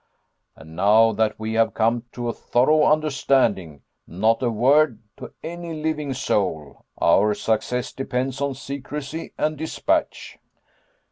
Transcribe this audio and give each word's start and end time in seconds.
"And 0.55 0.75
now 0.75 1.11
that 1.11 1.39
we 1.39 1.53
have 1.53 1.75
come 1.75 2.05
to 2.13 2.27
a 2.27 2.33
thorough 2.33 2.85
understanding, 2.85 3.83
not 4.07 4.41
a 4.41 4.49
word 4.49 4.97
to 5.17 5.31
any 5.43 5.75
living 5.79 6.15
soul. 6.15 6.85
Our 6.99 7.35
success 7.35 7.93
depends 7.93 8.41
on 8.41 8.55
secrecy 8.55 9.33
and 9.37 9.55
dispatch." 9.59 10.39